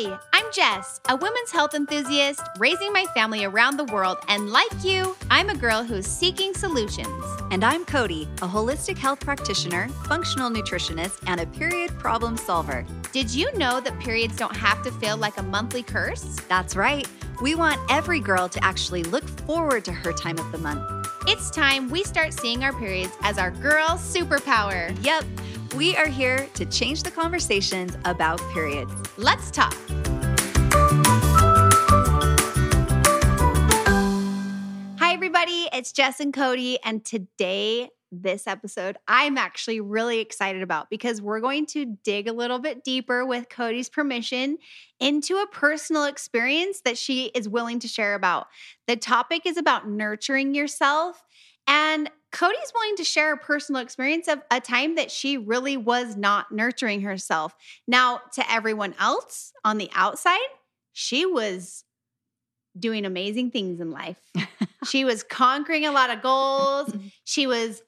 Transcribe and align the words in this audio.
Hi, 0.00 0.16
I'm 0.32 0.44
Jess, 0.52 1.00
a 1.08 1.16
women's 1.16 1.50
health 1.50 1.74
enthusiast 1.74 2.40
raising 2.58 2.92
my 2.92 3.04
family 3.14 3.44
around 3.44 3.76
the 3.78 3.84
world. 3.86 4.18
And 4.28 4.48
like 4.48 4.84
you, 4.84 5.16
I'm 5.28 5.50
a 5.50 5.56
girl 5.56 5.82
who's 5.82 6.06
seeking 6.06 6.54
solutions. 6.54 7.24
And 7.50 7.64
I'm 7.64 7.84
Cody, 7.84 8.28
a 8.40 8.46
holistic 8.46 8.96
health 8.96 9.18
practitioner, 9.18 9.88
functional 10.06 10.50
nutritionist, 10.50 11.20
and 11.26 11.40
a 11.40 11.46
period 11.46 11.98
problem 11.98 12.36
solver. 12.36 12.86
Did 13.10 13.28
you 13.28 13.52
know 13.58 13.80
that 13.80 13.98
periods 13.98 14.36
don't 14.36 14.54
have 14.54 14.84
to 14.84 14.92
feel 14.92 15.16
like 15.16 15.36
a 15.36 15.42
monthly 15.42 15.82
curse? 15.82 16.36
That's 16.48 16.76
right. 16.76 17.08
We 17.42 17.56
want 17.56 17.80
every 17.90 18.20
girl 18.20 18.48
to 18.50 18.64
actually 18.64 19.02
look 19.02 19.24
forward 19.40 19.84
to 19.86 19.92
her 19.92 20.12
time 20.12 20.38
of 20.38 20.52
the 20.52 20.58
month. 20.58 21.08
It's 21.26 21.50
time 21.50 21.90
we 21.90 22.04
start 22.04 22.32
seeing 22.32 22.62
our 22.62 22.72
periods 22.72 23.12
as 23.22 23.36
our 23.36 23.50
girl 23.50 23.88
superpower. 23.88 24.96
Yep, 25.04 25.24
we 25.74 25.96
are 25.96 26.08
here 26.08 26.48
to 26.54 26.64
change 26.66 27.02
the 27.02 27.10
conversations 27.10 27.96
about 28.04 28.40
periods. 28.52 28.92
Let's 29.16 29.50
talk. 29.50 29.76
Hi, 34.98 35.12
everybody. 35.12 35.68
It's 35.72 35.92
Jess 35.92 36.20
and 36.20 36.32
Cody. 36.32 36.78
And 36.84 37.04
today, 37.04 37.90
this 38.10 38.46
episode, 38.46 38.96
I'm 39.06 39.36
actually 39.36 39.80
really 39.80 40.20
excited 40.20 40.62
about 40.62 40.88
because 40.90 41.20
we're 41.20 41.40
going 41.40 41.66
to 41.66 41.84
dig 42.04 42.26
a 42.28 42.32
little 42.32 42.58
bit 42.58 42.82
deeper 42.82 43.26
with 43.26 43.48
Cody's 43.48 43.88
permission 43.88 44.58
into 44.98 45.36
a 45.36 45.46
personal 45.46 46.04
experience 46.04 46.80
that 46.82 46.96
she 46.96 47.26
is 47.34 47.48
willing 47.48 47.78
to 47.80 47.88
share 47.88 48.14
about. 48.14 48.46
The 48.86 48.96
topic 48.96 49.42
is 49.44 49.56
about 49.56 49.88
nurturing 49.88 50.54
yourself. 50.54 51.22
And 51.66 52.10
Cody's 52.30 52.72
willing 52.74 52.96
to 52.96 53.04
share 53.04 53.32
a 53.32 53.38
personal 53.38 53.80
experience 53.80 54.28
of 54.28 54.42
a 54.50 54.60
time 54.60 54.96
that 54.96 55.10
she 55.10 55.38
really 55.38 55.76
was 55.76 56.16
not 56.16 56.52
nurturing 56.52 57.00
herself. 57.00 57.54
Now, 57.86 58.20
to 58.34 58.52
everyone 58.52 58.94
else 59.00 59.52
on 59.64 59.78
the 59.78 59.90
outside, 59.94 60.38
she 60.92 61.24
was 61.24 61.84
doing 62.78 63.04
amazing 63.04 63.50
things 63.50 63.80
in 63.80 63.90
life. 63.90 64.20
she 64.86 65.04
was 65.04 65.22
conquering 65.22 65.86
a 65.86 65.92
lot 65.92 66.10
of 66.10 66.22
goals. 66.22 66.88
Mm-hmm. 66.88 67.06
She 67.24 67.46
was 67.46 67.82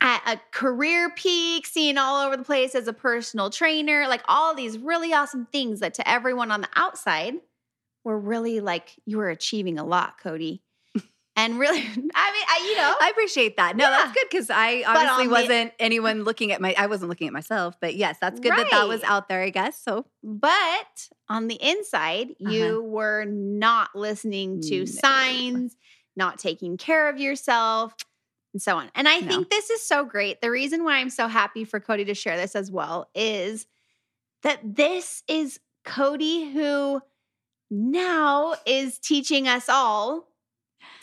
at 0.00 0.22
a 0.26 0.40
career 0.52 1.10
peak, 1.10 1.66
seeing 1.66 1.98
all 1.98 2.24
over 2.26 2.36
the 2.36 2.44
place 2.44 2.74
as 2.74 2.88
a 2.88 2.92
personal 2.92 3.50
trainer, 3.50 4.06
like 4.08 4.22
all 4.26 4.54
these 4.54 4.78
really 4.78 5.12
awesome 5.12 5.46
things 5.52 5.80
that 5.80 5.94
to 5.94 6.08
everyone 6.08 6.50
on 6.50 6.62
the 6.62 6.68
outside 6.74 7.34
were 8.04 8.18
really 8.18 8.60
like 8.60 8.96
you 9.04 9.18
were 9.18 9.28
achieving 9.28 9.78
a 9.78 9.84
lot, 9.84 10.18
Cody. 10.18 10.62
And 11.36 11.58
really, 11.58 11.78
I 11.86 11.92
mean, 11.92 12.14
I, 12.14 12.66
you 12.68 12.76
know, 12.76 12.94
I 13.00 13.10
appreciate 13.10 13.56
that. 13.56 13.76
No, 13.76 13.84
Yeah. 13.84 13.90
that's 13.90 14.12
good 14.12 14.26
because 14.30 14.50
I 14.50 14.82
obviously 14.86 15.28
wasn't 15.28 15.72
anyone 15.78 16.24
looking 16.24 16.52
at 16.52 16.60
my, 16.60 16.74
I 16.76 16.86
wasn't 16.86 17.08
looking 17.08 17.26
at 17.28 17.32
myself, 17.32 17.76
but 17.80 17.94
yes, 17.94 18.16
that's 18.20 18.40
good 18.40 18.50
that 18.50 18.66
that 18.70 18.88
was 18.88 19.02
out 19.04 19.28
there, 19.28 19.42
I 19.42 19.50
guess. 19.50 19.80
So 19.82 20.06
but 20.22 21.08
on 21.28 21.46
the 21.48 21.54
inside, 21.62 22.30
uh-huh. 22.30 22.52
you 22.52 22.82
were 22.82 23.24
not 23.26 23.90
listening 23.94 24.60
to 24.62 24.80
No. 24.80 24.84
signs, 24.86 25.76
not 26.16 26.38
taking 26.38 26.76
care 26.76 27.08
of 27.08 27.18
yourself, 27.18 27.94
and 28.52 28.60
so 28.60 28.76
on. 28.76 28.90
And 28.94 29.08
I 29.08 29.20
No. 29.20 29.28
think 29.28 29.50
this 29.50 29.70
is 29.70 29.80
so 29.86 30.04
great. 30.04 30.40
The 30.40 30.50
reason 30.50 30.82
why 30.84 30.96
I'm 30.96 31.10
so 31.10 31.28
happy 31.28 31.64
for 31.64 31.78
Cody 31.80 32.04
to 32.06 32.14
share 32.14 32.36
this 32.36 32.56
as 32.56 32.70
well 32.70 33.08
is 33.14 33.66
that 34.42 34.58
this 34.64 35.22
is 35.28 35.60
Cody 35.84 36.50
who 36.50 37.00
now 37.70 38.56
is 38.66 38.98
teaching 38.98 39.46
us 39.46 39.68
all 39.68 40.26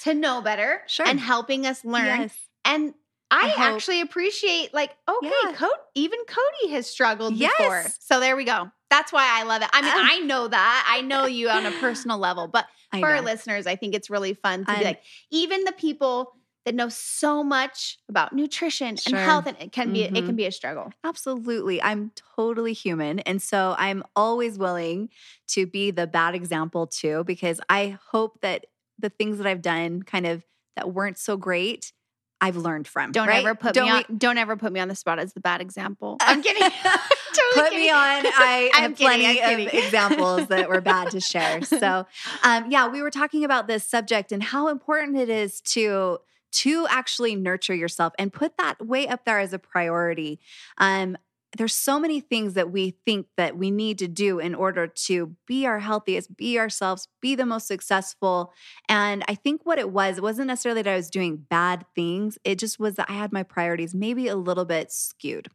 to 0.03 0.13
know 0.13 0.41
better 0.41 0.81
Sure. 0.87 1.05
and 1.07 1.19
helping 1.19 1.65
us 1.65 1.83
learn. 1.85 2.21
yes. 2.21 2.37
And 2.65 2.93
I 3.29 3.53
I, 3.57 3.73
actually 3.73 3.99
appreciate 4.01 4.73
like, 4.73 4.95
okay, 5.07 5.29
Yeah. 5.51 5.67
Even 5.95 6.19
Cody 6.27 6.71
has 6.73 6.87
struggled 6.89 7.35
Yes. 7.35 7.51
before. 7.57 7.85
So 7.99 8.19
there 8.21 8.35
we 8.37 8.45
go. 8.45 8.71
That's 8.89 9.11
why 9.11 9.27
I 9.29 9.43
love 9.43 9.61
it. 9.61 9.69
I 9.73 9.81
mean, 9.81 9.91
Ah. 9.93 10.07
I 10.11 10.19
know 10.19 10.47
that. 10.47 10.87
I 10.89 11.01
know 11.01 11.25
you 11.25 11.49
on 11.49 11.65
a 11.65 11.71
personal 11.71 12.17
level, 12.19 12.47
but 12.47 12.65
I 12.93 13.01
for 13.01 13.07
our 13.09 13.21
listeners, 13.21 13.67
I 13.67 13.75
think 13.75 13.95
it's 13.95 14.09
really 14.09 14.33
fun 14.33 14.63
to 14.65 14.71
I'm- 14.71 14.79
be 14.79 14.85
like, 14.85 15.01
even 15.29 15.65
the 15.65 15.73
people 15.73 16.33
that 16.63 16.73
know 16.75 16.87
so 16.89 17.43
much 17.43 17.97
about 18.09 18.33
nutrition 18.33 18.95
Sure. 18.97 19.17
and 19.17 19.25
health, 19.25 19.45
and 19.47 19.57
it 19.59 19.71
can 19.73 19.91
be 19.93 20.03
it 20.03 20.13
Mhm. 20.13 20.25
can 20.25 20.35
be 20.35 20.45
a 20.45 20.51
struggle. 20.51 20.91
Absolutely. 21.03 21.81
I'm 21.81 22.11
totally 22.37 22.73
human. 22.73 23.19
And 23.19 23.41
so 23.41 23.75
I'm 23.77 24.03
always 24.15 24.57
willing 24.57 25.09
to 25.49 25.65
be 25.65 25.91
the 25.91 26.07
bad 26.07 26.33
example 26.35 26.87
too, 26.87 27.23
because 27.25 27.59
I 27.69 27.97
hope 28.11 28.39
that 28.41 28.65
the 28.99 29.09
things 29.09 29.37
that 29.37 29.47
I've 29.47 29.61
done 29.61 30.03
kind 30.03 30.25
of 30.25 30.43
that 30.75 30.91
weren't 30.93 31.17
so 31.17 31.37
great, 31.37 31.91
I've 32.39 32.55
learned 32.55 32.87
from. 32.87 33.11
Don't 33.11 33.27
right? 33.27 33.43
ever 33.43 33.55
put 33.55 33.73
Don't 33.73 33.85
me 33.85 33.91
on. 33.91 34.03
we- 34.09 34.15
Don't 34.15 34.37
ever 34.37 34.55
put 34.57 34.71
me 34.71 34.79
on 34.79 34.87
the 34.87 34.95
spot 34.95 35.17
as 35.19 35.33
the 35.33 35.39
bad 35.39 35.59
example. 35.59 36.17
I'm 36.21 36.41
kidding. 36.43 36.61
totally 36.83 37.53
Put 37.55 37.63
kidding. 37.71 37.79
me 37.79 37.89
on. 37.89 37.97
I 38.27 38.69
have 38.75 38.91
kidding, 38.95 39.07
plenty 39.07 39.41
I'm 39.41 39.61
of 39.67 39.73
examples 39.73 40.47
that 40.47 40.69
were 40.69 40.81
bad 40.81 41.09
to 41.11 41.19
share. 41.19 41.63
So, 41.63 42.05
um, 42.43 42.69
yeah, 42.69 42.87
we 42.89 43.01
were 43.01 43.09
talking 43.09 43.43
about 43.43 43.65
this 43.67 43.83
subject 43.89 44.31
and 44.31 44.43
how 44.43 44.67
important 44.67 45.17
it 45.17 45.29
is 45.29 45.61
to 45.61 46.19
to 46.49 46.87
actually 46.89 47.35
nurture 47.35 47.75
yourself 47.75 48.13
and 48.17 48.31
put 48.31 48.55
that 48.57 48.85
way 48.85 49.07
up 49.07 49.25
there 49.25 49.39
as 49.39 49.51
a 49.51 49.59
priority. 49.59 50.39
Um, 50.77 51.17
there's 51.55 51.73
so 51.73 51.99
many 51.99 52.19
things 52.19 52.55
that 52.55 52.71
we 52.71 52.91
think 53.05 53.27
that 53.37 53.57
we 53.57 53.71
need 53.71 53.97
to 53.99 54.07
do 54.07 54.37
in 54.39 54.53
order 54.53 54.85
to 54.85 55.35
be 55.45 55.65
our 55.65 55.79
healthiest, 55.79 56.35
be 56.35 56.59
ourselves, 56.59 57.07
be 57.21 57.35
the 57.35 57.45
most 57.45 57.67
successful. 57.67 58.51
And 58.89 59.23
I 59.29 59.35
think 59.35 59.61
what 59.65 59.79
it 59.79 59.89
was, 59.89 60.17
it 60.17 60.23
wasn't 60.23 60.47
necessarily 60.47 60.81
that 60.81 60.91
I 60.91 60.95
was 60.97 61.09
doing 61.09 61.37
bad 61.37 61.85
things. 61.95 62.37
It 62.43 62.59
just 62.59 62.79
was 62.79 62.95
that 62.95 63.09
I 63.09 63.13
had 63.13 63.31
my 63.31 63.43
priorities 63.43 63.95
maybe 63.95 64.27
a 64.27 64.35
little 64.35 64.65
bit 64.65 64.91
skewed. 64.91 65.47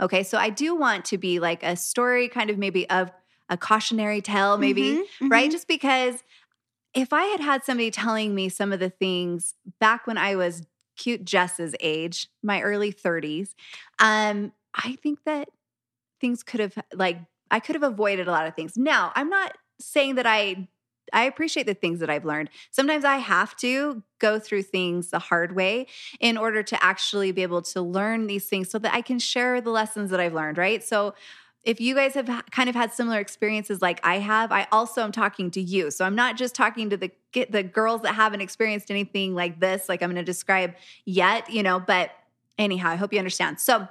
Okay, 0.00 0.22
so 0.22 0.36
I 0.38 0.50
do 0.50 0.74
want 0.74 1.06
to 1.06 1.18
be 1.18 1.40
like 1.40 1.62
a 1.62 1.76
story, 1.76 2.28
kind 2.28 2.50
of 2.50 2.58
maybe 2.58 2.88
of 2.90 3.10
a 3.48 3.56
cautionary 3.56 4.20
tale, 4.20 4.58
maybe, 4.58 4.82
Mhm, 5.22 5.30
right? 5.30 5.48
mhm. 5.48 5.52
Just 5.52 5.66
because 5.66 6.22
if 6.94 7.12
I 7.12 7.24
had 7.24 7.40
had 7.40 7.64
somebody 7.64 7.90
telling 7.90 8.34
me 8.34 8.48
some 8.48 8.72
of 8.72 8.80
the 8.80 8.90
things 8.90 9.54
back 9.80 10.06
when 10.06 10.18
I 10.18 10.36
was 10.36 10.66
cute 10.96 11.24
Jess's 11.24 11.74
age, 11.80 12.28
my 12.42 12.60
early 12.60 12.90
30s, 12.92 13.54
um, 13.98 14.52
I 14.74 14.96
think 15.02 15.20
that 15.24 15.48
things 16.20 16.42
could 16.42 16.60
have 16.60 16.78
like 16.92 17.18
I 17.50 17.60
could 17.60 17.74
have 17.74 17.82
avoided 17.82 18.28
a 18.28 18.30
lot 18.30 18.46
of 18.46 18.54
things. 18.54 18.76
Now, 18.76 19.12
I'm 19.14 19.30
not 19.30 19.56
saying 19.80 20.16
that 20.16 20.26
I 20.26 20.68
I 21.12 21.24
appreciate 21.24 21.66
the 21.66 21.74
things 21.74 22.00
that 22.00 22.10
I've 22.10 22.24
learned. 22.24 22.50
Sometimes 22.70 23.04
I 23.04 23.16
have 23.16 23.56
to 23.58 24.02
go 24.18 24.38
through 24.38 24.62
things 24.62 25.10
the 25.10 25.18
hard 25.18 25.54
way 25.54 25.86
in 26.20 26.36
order 26.36 26.62
to 26.62 26.84
actually 26.84 27.32
be 27.32 27.42
able 27.42 27.62
to 27.62 27.80
learn 27.80 28.26
these 28.26 28.46
things 28.46 28.70
so 28.70 28.78
that 28.78 28.94
I 28.94 29.00
can 29.00 29.18
share 29.18 29.60
the 29.60 29.70
lessons 29.70 30.10
that 30.10 30.20
I've 30.20 30.34
learned, 30.34 30.58
right? 30.58 30.84
So 30.84 31.14
if 31.64 31.80
you 31.80 31.94
guys 31.94 32.14
have 32.14 32.30
kind 32.50 32.68
of 32.68 32.74
had 32.74 32.92
similar 32.92 33.18
experiences 33.18 33.82
like 33.82 34.00
I 34.04 34.18
have, 34.18 34.52
I 34.52 34.66
also 34.70 35.02
am 35.02 35.12
talking 35.12 35.50
to 35.52 35.60
you. 35.60 35.90
So 35.90 36.04
I'm 36.04 36.14
not 36.14 36.36
just 36.36 36.54
talking 36.54 36.90
to 36.90 36.96
the 36.96 37.10
get 37.32 37.52
the 37.52 37.62
girls 37.62 38.02
that 38.02 38.14
haven't 38.14 38.40
experienced 38.40 38.90
anything 38.90 39.34
like 39.34 39.60
this, 39.60 39.88
like 39.88 40.02
I'm 40.02 40.08
going 40.08 40.16
to 40.16 40.22
describe 40.22 40.74
yet, 41.04 41.50
you 41.50 41.62
know, 41.62 41.80
but 41.80 42.10
anyhow, 42.58 42.90
I 42.90 42.96
hope 42.96 43.12
you 43.12 43.18
understand. 43.18 43.60
So 43.60 43.86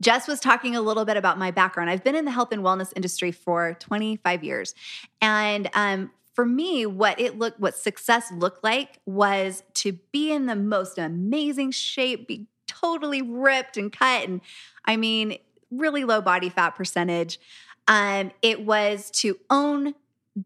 Jess 0.00 0.28
was 0.28 0.40
talking 0.40 0.76
a 0.76 0.80
little 0.80 1.04
bit 1.04 1.16
about 1.16 1.38
my 1.38 1.50
background. 1.50 1.90
I've 1.90 2.04
been 2.04 2.14
in 2.14 2.24
the 2.24 2.30
health 2.30 2.52
and 2.52 2.62
wellness 2.62 2.92
industry 2.94 3.32
for 3.32 3.76
25 3.80 4.44
years. 4.44 4.74
And 5.20 5.68
um, 5.74 6.10
for 6.34 6.46
me, 6.46 6.86
what 6.86 7.20
it 7.20 7.38
looked, 7.38 7.58
what 7.58 7.76
success 7.76 8.30
looked 8.32 8.62
like 8.62 9.00
was 9.06 9.64
to 9.74 9.94
be 10.12 10.32
in 10.32 10.46
the 10.46 10.54
most 10.54 10.98
amazing 10.98 11.72
shape, 11.72 12.28
be 12.28 12.46
totally 12.66 13.22
ripped 13.22 13.76
and 13.76 13.92
cut. 13.92 14.28
And 14.28 14.40
I 14.84 14.96
mean, 14.96 15.38
really 15.70 16.04
low 16.04 16.20
body 16.20 16.48
fat 16.48 16.70
percentage. 16.70 17.40
Um, 17.88 18.30
it 18.42 18.64
was 18.64 19.10
to 19.12 19.38
own 19.50 19.94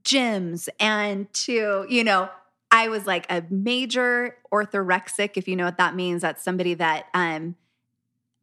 gyms 0.04 0.68
and 0.80 1.30
to, 1.34 1.84
you 1.88 2.04
know, 2.04 2.30
I 2.70 2.88
was 2.88 3.06
like 3.06 3.30
a 3.30 3.44
major 3.50 4.36
orthorexic, 4.50 5.32
if 5.36 5.46
you 5.46 5.56
know 5.56 5.66
what 5.66 5.76
that 5.76 5.94
means. 5.94 6.22
That's 6.22 6.42
somebody 6.42 6.72
that 6.74 7.06
um, 7.12 7.56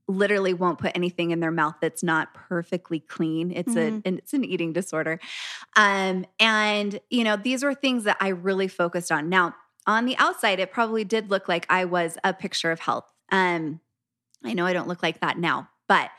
literally 0.10 0.54
won't 0.54 0.80
put 0.80 0.92
anything 0.96 1.32
in 1.32 1.40
their 1.40 1.52
mouth 1.52 1.76
that's 1.82 2.04
not 2.04 2.34
perfectly 2.34 3.00
clean. 3.00 3.52
It's 3.52 3.76
a 3.76 3.92
Mhm. 3.92 4.02
and 4.06 4.18
it's 4.18 4.34
an 4.34 4.44
eating 4.44 4.74
disorder. 4.74 5.20
Um, 5.76 6.26
and 6.40 7.00
you 7.10 7.24
know, 7.24 7.36
these 7.38 7.64
were 7.64 7.74
things 7.76 8.04
that 8.06 8.18
I 8.20 8.30
really 8.30 8.68
focused 8.68 9.12
on. 9.12 9.30
Now, 9.30 9.56
on 9.88 10.06
the 10.06 10.18
outside, 10.18 10.60
it 10.60 10.72
probably 10.72 11.04
did 11.04 11.30
look 11.30 11.48
like 11.48 11.66
I 11.70 11.86
was 11.86 12.18
a 12.24 12.34
picture 12.34 12.72
of 12.72 12.80
health. 12.80 13.06
Um, 13.32 13.80
I 14.44 14.54
know 14.54 14.66
I 14.66 14.74
don't 14.74 14.88
look 14.88 15.04
like 15.04 15.20
that 15.22 15.38
now, 15.38 15.70
but 15.88 16.10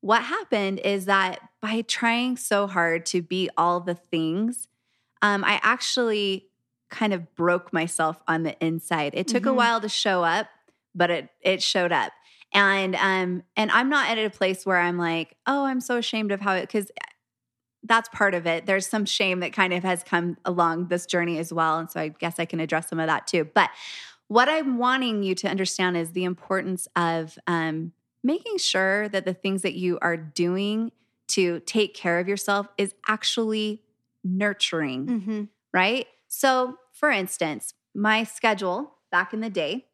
what 0.00 0.22
happened 0.22 0.78
is 0.80 1.04
that 1.06 1.40
by 1.60 1.82
trying 1.82 2.36
so 2.36 2.66
hard 2.66 3.04
to 3.06 3.20
be 3.20 3.50
all 3.56 3.80
the 3.80 3.94
things, 3.94 4.68
um, 5.22 5.44
I 5.44 5.60
actually 5.62 6.46
kind 6.88 7.12
of 7.12 7.34
broke 7.34 7.72
myself 7.72 8.22
on 8.26 8.42
the 8.44 8.56
inside. 8.64 9.12
It 9.14 9.28
took 9.28 9.44
a 9.46 9.50
Mhm. 9.50 9.56
while 9.56 9.80
to 9.80 9.88
show 9.88 10.24
up, 10.24 10.48
but 10.94 11.10
it 11.10 11.28
it 11.40 11.62
showed 11.62 11.92
up. 11.92 12.12
And 12.52 12.96
um 12.96 13.42
and 13.56 13.70
I'm 13.70 13.88
not 13.88 14.08
at 14.10 14.18
a 14.18 14.30
place 14.30 14.66
where 14.66 14.78
I'm 14.78 14.98
like, 14.98 15.36
oh, 15.46 15.64
I'm 15.64 15.80
so 15.80 15.96
ashamed 15.98 16.32
of 16.32 16.40
how 16.40 16.54
it 16.54 16.62
because 16.62 16.90
that's 17.84 18.08
part 18.10 18.34
of 18.34 18.46
it. 18.46 18.66
There's 18.66 18.86
some 18.86 19.04
shame 19.06 19.40
that 19.40 19.52
kind 19.52 19.72
of 19.72 19.82
has 19.84 20.02
come 20.02 20.36
along 20.44 20.88
this 20.88 21.06
journey 21.06 21.38
as 21.38 21.52
well. 21.52 21.78
And 21.78 21.90
so 21.90 22.00
I 22.00 22.08
guess 22.08 22.38
I 22.38 22.44
can 22.44 22.60
address 22.60 22.88
some 22.88 23.00
of 23.00 23.06
that 23.06 23.26
too. 23.26 23.44
But 23.54 23.70
what 24.28 24.48
I'm 24.48 24.76
wanting 24.78 25.22
you 25.22 25.34
to 25.36 25.48
understand 25.48 25.96
is 25.96 26.12
the 26.12 26.24
importance 26.24 26.86
of 26.94 27.38
um, 27.46 27.92
making 28.22 28.58
sure 28.58 29.08
that 29.08 29.24
the 29.24 29.32
things 29.34 29.62
that 29.62 29.74
you 29.74 29.98
are 30.02 30.16
doing 30.16 30.92
to 31.28 31.60
take 31.60 31.94
care 31.94 32.18
of 32.18 32.28
yourself 32.28 32.68
is 32.76 32.94
actually 33.08 33.82
nurturing, 34.22 35.06
Mhm. 35.06 35.48
right? 35.72 36.06
So, 36.28 36.76
for 36.92 37.10
instance, 37.10 37.74
my 37.94 38.24
schedule 38.24 38.98
back 39.10 39.32
in 39.32 39.40
the 39.40 39.50
day, 39.50 39.86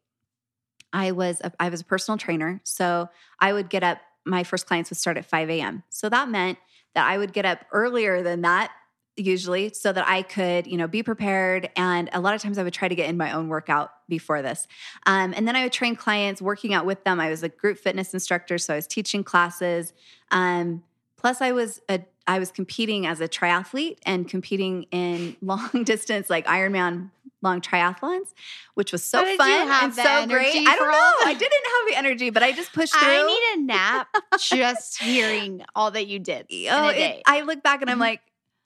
I 0.93 1.11
was 1.11 1.41
a, 1.41 1.51
I 1.59 1.69
was 1.69 1.81
a 1.81 1.85
personal 1.85 2.17
trainer, 2.17 2.61
so 2.63 3.09
I 3.39 3.53
would 3.53 3.69
get 3.69 3.83
up. 3.83 3.99
My 4.25 4.43
first 4.43 4.67
clients 4.67 4.89
would 4.89 4.97
start 4.97 5.17
at 5.17 5.25
5 5.25 5.49
a.m. 5.49 5.83
So 5.89 6.09
that 6.09 6.29
meant 6.29 6.57
that 6.95 7.07
I 7.07 7.17
would 7.17 7.31
get 7.31 7.45
up 7.45 7.65
earlier 7.71 8.21
than 8.23 8.41
that 8.41 8.71
usually 9.17 9.73
so 9.73 9.91
that 9.91 10.07
I 10.07 10.21
could, 10.21 10.67
you 10.67 10.77
know, 10.77 10.87
be 10.87 11.03
prepared. 11.03 11.69
And 11.75 12.09
a 12.13 12.21
lot 12.21 12.35
of 12.35 12.41
times 12.41 12.57
I 12.57 12.63
would 12.63 12.73
try 12.73 12.87
to 12.87 12.95
get 12.95 13.09
in 13.09 13.17
my 13.17 13.31
own 13.31 13.47
workout 13.49 13.91
before 14.07 14.41
this. 14.41 14.67
Um, 15.05 15.33
and 15.35 15.47
then 15.47 15.55
I 15.55 15.63
would 15.63 15.73
train 15.73 15.95
clients 15.95 16.41
working 16.41 16.73
out 16.73 16.85
with 16.85 17.03
them. 17.03 17.19
I 17.19 17.29
was 17.29 17.43
a 17.43 17.49
group 17.49 17.79
fitness 17.79 18.13
instructor, 18.13 18.57
so 18.57 18.73
I 18.73 18.75
was 18.75 18.87
teaching 18.87 19.23
classes. 19.23 19.93
Um, 20.31 20.83
plus 21.17 21.41
I 21.41 21.51
was 21.51 21.81
a 21.89 22.01
I 22.29 22.39
was 22.39 22.51
competing 22.51 23.07
as 23.07 23.21
a 23.21 23.27
triathlete 23.27 23.99
and 24.05 24.27
competing 24.27 24.83
in 24.91 25.37
long 25.41 25.83
distance 25.85 26.29
like 26.29 26.45
Ironman 26.45 27.09
long 27.41 27.61
triathlons, 27.61 28.33
which 28.73 28.91
was 28.91 29.03
so 29.03 29.19
How 29.19 29.23
did 29.25 29.31
you 29.31 29.37
fun 29.37 29.83
and 29.83 29.93
so 29.93 30.25
great. 30.27 30.67
I 30.67 30.75
don't 30.75 30.91
know. 30.91 31.13
I 31.25 31.33
didn't 31.33 31.51
have 31.65 31.89
the 31.89 31.95
energy, 31.97 32.29
but 32.31 32.43
I 32.43 32.51
just 32.51 32.73
pushed 32.73 32.93
through. 32.95 33.07
I 33.09 33.25
need 33.25 33.61
a 33.61 33.65
nap 33.65 34.07
just 34.39 34.99
hearing 35.01 35.63
all 35.75 35.91
that 35.91 36.07
you 36.07 36.19
did 36.19 36.47
in 36.49 36.67
Oh, 36.71 36.87
it- 36.89 36.95
day. 36.95 37.23
I 37.25 37.41
look 37.41 37.61
back 37.63 37.81
and 37.81 37.89
I'm 37.91 37.97
Mhm. 37.97 38.01
like, 38.01 38.21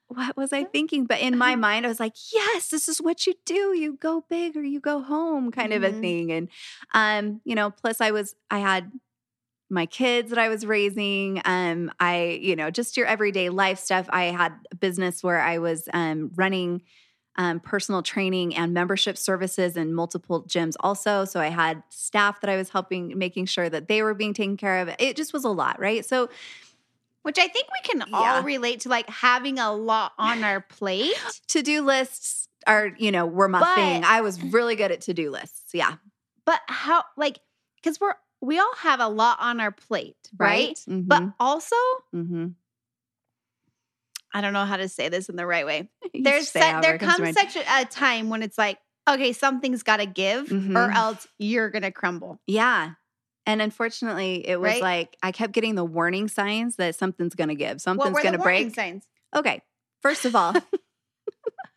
what 0.08 0.36
was 0.36 0.52
I 0.52 0.66
thinking? 0.66 1.06
But 1.06 1.22
in 1.22 1.38
my 1.38 1.56
mind, 1.56 1.86
I 1.86 1.90
was 1.90 2.00
like, 2.00 2.16
yes, 2.34 2.68
this 2.68 2.90
is 2.90 3.02
what 3.02 3.26
you 3.28 3.34
do. 3.46 3.74
You 3.78 3.94
go 3.94 4.26
big 4.30 4.58
or 4.58 4.64
you 4.64 4.80
go 4.82 5.02
home, 5.02 5.52
kind 5.52 5.72
of 5.74 5.84
a 5.84 5.90
Mhm. 5.92 6.02
thing. 6.02 6.32
And 6.32 6.50
um, 6.94 7.42
you 7.46 7.56
know, 7.56 7.72
plus 7.72 8.02
I 8.02 8.12
was 8.12 8.36
I 8.50 8.60
had 8.60 8.92
my 9.70 9.86
kids 9.86 10.30
that 10.32 10.38
I 10.40 10.50
was 10.50 10.66
raising. 10.66 11.42
Um, 11.46 11.92
I, 11.98 12.40
you 12.42 12.58
know, 12.58 12.70
just 12.72 12.98
your 12.98 13.06
everyday 13.08 13.48
life 13.50 13.80
stuff. 13.80 14.06
I 14.10 14.26
had 14.26 14.52
a 14.72 14.76
business 14.76 15.24
where 15.24 15.40
I 15.40 15.60
was 15.60 15.88
um 15.94 16.32
running 16.36 16.82
um, 17.38 17.60
personal 17.60 18.02
training 18.04 18.56
and 18.56 18.74
membership 18.74 19.18
services 19.18 19.78
in 19.78 19.94
multiple 19.94 20.44
gyms 20.44 20.74
also. 20.82 21.26
So 21.26 21.40
I 21.40 21.48
had 21.48 21.82
staff 21.90 22.42
that 22.42 22.50
I 22.50 22.58
was 22.58 22.70
helping, 22.70 23.18
making 23.18 23.46
sure 23.46 23.70
that 23.70 23.88
they 23.88 24.04
were 24.04 24.14
being 24.14 24.34
taken 24.34 24.58
care 24.58 24.80
of. 24.80 24.90
It 25.00 25.16
just 25.16 25.32
was 25.34 25.44
a 25.46 25.50
lot, 25.50 25.80
right? 25.80 26.06
So 26.06 26.30
Which 27.24 27.38
I 27.38 27.48
think 27.48 27.68
we 27.72 27.88
can 27.88 28.04
Yeah. 28.10 28.18
all 28.18 28.42
relate 28.44 28.80
to 28.82 28.90
like 28.90 29.08
having 29.08 29.60
a 29.60 29.72
lot 29.72 30.14
on 30.18 30.44
our 30.44 30.60
plate. 30.60 31.14
to 31.50 31.62
do 31.62 31.82
lists 31.84 32.48
are, 32.66 32.92
you 32.98 33.12
know, 33.12 33.26
were 33.28 33.48
my 33.48 33.60
But- 33.60 33.76
thing. 33.76 34.04
I 34.04 34.22
was 34.22 34.42
really 34.42 34.76
good 34.76 34.92
at 34.92 35.02
to 35.02 35.14
do 35.14 35.30
lists. 35.30 35.74
Yeah. 35.74 35.96
But 36.46 36.62
how 36.68 37.04
like 37.18 37.38
because 37.76 38.00
we're 38.02 38.16
we 38.42 38.58
all 38.58 38.74
have 38.78 39.00
a 39.00 39.08
lot 39.08 39.38
on 39.40 39.60
our 39.60 39.70
plate, 39.72 40.18
right? 40.36 40.80
But 40.88 41.24
also, 41.40 41.76
mm-hmm. 42.14 42.48
I 44.34 44.42
don't 44.42 44.54
know 44.54 44.66
how 44.66 44.78
to 44.78 44.88
say 44.88 45.10
this 45.10 45.30
in 45.30 45.36
the 45.36 45.46
right 45.46 45.66
way. 45.66 45.90
There's 46.14 46.50
se- 46.50 46.80
there 46.82 46.98
comes 46.98 47.18
comes 47.18 47.36
such 47.36 47.56
a, 47.58 47.82
a 47.82 47.86
time 47.86 48.30
when 48.30 48.44
it's 48.44 48.58
like, 48.58 48.78
okay, 49.10 49.34
something's 49.34 49.84
got 49.84 49.98
to 49.98 50.06
give, 50.06 50.52
or 50.52 50.56
Mhm. 50.56 50.96
else 50.96 51.28
you're 51.40 51.70
gonna 51.70 51.92
crumble. 51.92 52.40
yeah. 52.48 52.92
And 53.48 53.60
unfortunately, 53.60 54.48
it 54.48 54.60
was 54.60 54.74
Right? 54.74 54.82
like 54.84 55.18
I 55.24 55.32
kept 55.32 55.52
getting 55.54 55.74
the 55.74 55.84
warning 55.84 56.28
signs 56.28 56.76
that 56.76 56.96
something's 56.96 57.34
going 57.34 57.48
to 57.50 57.56
give, 57.56 57.82
something's 57.82 58.12
going 58.20 58.34
to 58.34 58.38
warning 58.38 58.66
break. 58.66 58.76
signs? 58.76 59.04
Okay. 59.36 59.64
First 60.04 60.26
of 60.26 60.36
all, 60.36 60.54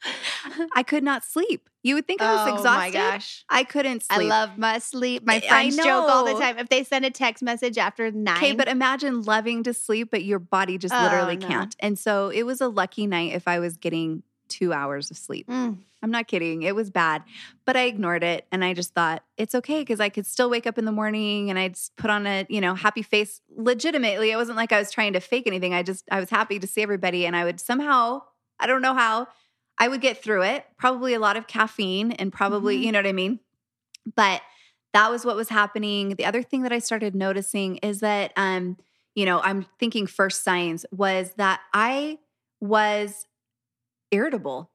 I 0.75 0.83
could 0.83 1.03
not 1.03 1.25
sleep. 1.25 1.69
You 1.83 1.95
would 1.97 2.07
think 2.07 2.23
I 2.23 2.33
was 2.35 2.49
oh 2.49 2.55
exhausted. 2.55 2.79
my 2.79 2.91
gosh. 2.91 3.45
I 3.49 3.65
couldn't 3.65 4.03
sleep. 4.05 4.31
I 4.33 4.41
love 4.45 4.57
my 4.59 4.79
sleep. 4.79 5.25
My 5.25 5.41
friends 5.41 5.77
joke 5.77 6.09
all 6.09 6.25
the 6.25 6.41
time. 6.41 6.59
If 6.59 6.69
they 6.69 6.83
send 6.85 7.05
a 7.05 7.11
text 7.11 7.43
message 7.43 7.77
after 7.79 8.11
nine, 8.11 8.37
Okay, 8.39 8.53
but 8.53 8.69
imagine 8.69 9.23
loving 9.23 9.63
to 9.65 9.75
sleep, 9.75 10.11
but 10.11 10.25
your 10.25 10.39
body 10.39 10.79
just 10.79 10.95
literally 10.95 11.37
Oh, 11.37 11.41
no. 11.41 11.47
can't. 11.49 11.77
And 11.81 11.99
so 11.99 12.31
it 12.31 12.45
was 12.45 12.61
a 12.61 12.69
lucky 12.69 13.07
night 13.07 13.33
if 13.35 13.47
I 13.47 13.59
was 13.59 13.77
getting 13.77 14.23
two 14.49 14.73
hours 14.73 15.11
of 15.11 15.17
sleep. 15.17 15.49
Mm. 15.49 15.79
I'm 16.03 16.11
not 16.11 16.27
kidding. 16.29 16.63
It 16.63 16.75
was 16.75 16.91
bad, 16.91 17.23
but 17.65 17.77
I 17.79 17.85
ignored 17.85 18.23
it 18.23 18.47
and 18.53 18.63
I 18.63 18.75
just 18.75 18.93
thought 18.93 19.25
it's 19.39 19.55
okay 19.55 19.81
because 19.81 20.01
I 20.01 20.11
could 20.11 20.27
still 20.27 20.51
wake 20.51 20.67
up 20.67 20.77
in 20.77 20.85
the 20.85 20.93
morning 20.93 21.49
and 21.49 21.59
I'd 21.59 21.79
put 21.97 22.11
on 22.11 22.27
a, 22.27 22.45
you 22.51 22.61
know, 22.61 22.75
happy 22.75 23.01
face 23.01 23.41
legitimately. 23.57 24.31
It 24.31 24.37
wasn't 24.37 24.57
like 24.57 24.71
I 24.71 24.79
was 24.79 24.91
trying 24.91 25.15
to 25.15 25.21
fake 25.21 25.47
anything. 25.47 25.73
I 25.73 25.83
just, 25.83 26.05
I 26.11 26.21
was 26.21 26.29
happy 26.29 26.59
to 26.59 26.67
see 26.67 26.83
everybody 26.83 27.25
and 27.27 27.35
I 27.35 27.45
would 27.45 27.59
somehow, 27.59 28.21
I 28.61 28.67
don't 28.67 28.83
know 28.83 28.93
how, 28.95 29.29
I 29.79 29.89
would 29.89 30.01
get 30.01 30.23
through 30.23 30.43
it. 30.43 30.67
Probably 30.79 31.15
a 31.15 31.19
lot 31.19 31.37
of 31.37 31.47
caffeine 31.47 32.13
and 32.13 32.33
probably, 32.33 32.79
Mhm. 32.79 32.83
you 32.85 32.93
know 32.93 32.99
what 33.01 33.07
I 33.07 33.13
mean? 33.13 33.41
But 34.17 34.43
that 34.93 35.11
was 35.11 35.25
what 35.25 35.37
was 35.37 35.49
happening. 35.49 36.11
The 36.17 36.25
other 36.27 36.43
thing 36.43 36.63
that 36.63 36.73
I 36.73 36.79
started 36.79 37.15
noticing 37.15 37.77
is 37.79 38.01
that, 38.01 38.33
um, 38.37 38.77
you 39.15 39.25
know, 39.27 39.41
I'm 39.41 39.67
thinking 39.81 40.07
first 40.07 40.45
signs 40.45 40.87
was 40.93 41.33
that 41.37 41.61
I 41.75 42.19
was 42.61 43.27
irritable. 44.11 44.71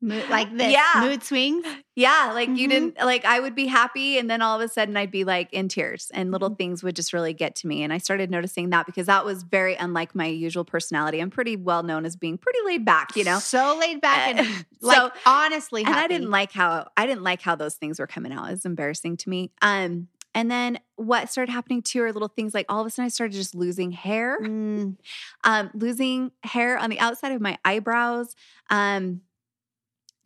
Mood, 0.00 0.28
like 0.30 0.56
this, 0.56 0.72
Yeah. 0.72 1.00
mood 1.00 1.24
swings. 1.24 1.66
Yeah, 1.96 2.30
like 2.32 2.48
you 2.50 2.68
Mhm. 2.68 2.70
didn't 2.70 2.96
like 2.98 3.24
I 3.24 3.40
would 3.40 3.56
be 3.56 3.66
happy 3.66 4.16
and 4.16 4.30
then 4.30 4.40
all 4.40 4.54
of 4.60 4.64
a 4.64 4.68
sudden 4.72 4.96
I'd 4.96 5.10
be 5.10 5.24
like 5.24 5.52
in 5.52 5.66
tears 5.66 6.12
and 6.14 6.30
little 6.30 6.50
Mm-hmm. 6.50 6.56
things 6.56 6.82
would 6.84 6.94
just 6.94 7.12
really 7.12 7.32
get 7.34 7.56
to 7.56 7.66
me 7.66 7.82
and 7.82 7.92
I 7.92 7.98
started 7.98 8.30
noticing 8.30 8.70
that 8.70 8.86
because 8.86 9.06
that 9.06 9.24
was 9.24 9.42
very 9.42 9.74
unlike 9.74 10.14
my 10.14 10.26
usual 10.26 10.64
personality. 10.64 11.18
I'm 11.18 11.30
pretty 11.30 11.56
well 11.56 11.82
known 11.82 12.04
as 12.06 12.14
being 12.14 12.38
pretty 12.38 12.60
laid 12.64 12.84
back, 12.84 13.16
you 13.16 13.24
know. 13.24 13.40
so 13.40 13.76
laid 13.80 14.00
back 14.00 14.28
and 14.28 14.38
Uh, 14.40 14.44
like 14.80 14.96
so 14.96 15.10
honestly, 15.26 15.82
and 15.84 15.92
I 15.96 16.06
didn't 16.06 16.30
like 16.30 16.52
how 16.52 16.88
I 16.96 17.04
didn't 17.06 17.24
like 17.24 17.42
how 17.42 17.56
those 17.56 17.74
things 17.74 17.98
were 17.98 18.06
coming 18.06 18.30
out. 18.32 18.46
It 18.46 18.52
was 18.52 18.64
embarrassing 18.66 19.16
to 19.16 19.28
me. 19.28 19.50
Um 19.62 20.06
and 20.34 20.48
then 20.48 20.78
what 20.94 21.28
started 21.32 21.50
happening 21.50 21.82
too 21.82 22.02
are 22.02 22.12
little 22.12 22.28
things 22.28 22.54
like 22.54 22.66
all 22.68 22.80
of 22.80 22.86
a 22.86 22.90
sudden 22.90 23.06
I 23.06 23.08
started 23.08 23.32
just 23.34 23.56
losing 23.56 23.90
hair 23.90 24.38
Mm. 24.40 24.96
um, 25.42 25.70
losing 25.74 26.30
hair 26.44 26.78
on 26.78 26.90
the 26.90 27.00
outside 27.00 27.32
of 27.32 27.40
my 27.40 27.58
eyebrows. 27.64 28.36
Um, 28.70 29.22